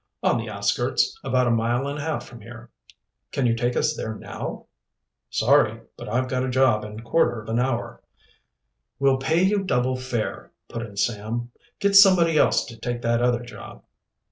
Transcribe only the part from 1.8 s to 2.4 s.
and a half